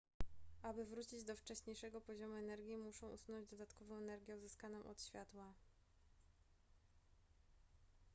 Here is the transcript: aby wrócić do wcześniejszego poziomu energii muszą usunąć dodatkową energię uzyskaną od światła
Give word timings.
aby 0.63 0.85
wrócić 0.85 1.23
do 1.23 1.35
wcześniejszego 1.35 2.01
poziomu 2.01 2.33
energii 2.35 2.77
muszą 2.77 3.09
usunąć 3.09 3.47
dodatkową 3.49 3.95
energię 3.97 4.37
uzyskaną 4.37 4.83
od 4.83 5.01
światła 5.01 5.53